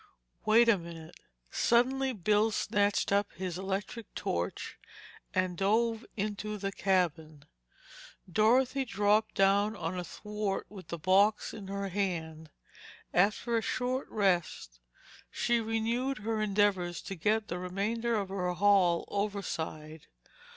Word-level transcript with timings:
"Wait 0.47 0.67
a 0.67 0.79
minute." 0.79 1.19
Suddenly 1.51 2.11
Bill 2.11 2.49
snatched 2.49 3.11
up 3.11 3.31
his 3.33 3.59
electric 3.59 4.11
torch 4.15 4.79
and 5.31 5.55
dove 5.55 6.03
into 6.17 6.57
the 6.57 6.71
cabin. 6.71 7.45
Dorothy 8.27 8.83
dropped 8.83 9.35
down 9.35 9.75
on 9.75 9.95
a 9.99 10.03
thwart 10.03 10.65
with 10.71 10.87
the 10.87 10.97
box 10.97 11.53
in 11.53 11.67
her 11.67 11.89
hand. 11.89 12.49
After 13.13 13.55
a 13.55 13.61
short 13.61 14.09
rest, 14.09 14.79
she 15.29 15.61
renewed 15.61 16.17
her 16.17 16.41
endeavors 16.41 16.99
to 17.03 17.13
get 17.13 17.47
the 17.47 17.59
remainder 17.59 18.15
of 18.15 18.29
her 18.29 18.53
haul 18.55 19.05
overside. 19.07 20.07